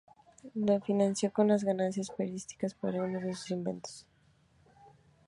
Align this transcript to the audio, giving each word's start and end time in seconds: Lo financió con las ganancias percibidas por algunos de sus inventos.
Lo 0.55 0.79
financió 0.81 1.31
con 1.31 1.47
las 1.47 1.63
ganancias 1.63 2.09
percibidas 2.09 2.73
por 2.73 2.89
algunos 2.95 3.21
de 3.21 3.35
sus 3.35 3.51
inventos. 3.51 4.07